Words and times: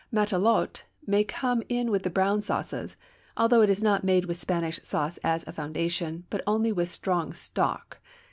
Matelote 0.11 0.85
may 1.05 1.23
come 1.23 1.61
in 1.69 1.91
with 1.91 2.01
the 2.01 2.09
brown 2.09 2.41
sauces, 2.41 2.95
although 3.37 3.61
it 3.61 3.69
is 3.69 3.83
not 3.83 4.03
made 4.03 4.25
with 4.25 4.35
Spanish 4.37 4.79
sauce 4.81 5.19
as 5.23 5.47
a 5.47 5.51
foundation, 5.53 6.25
but 6.31 6.41
only 6.47 6.71
with 6.71 6.89
strong 6.89 7.33
stock. 7.33 7.99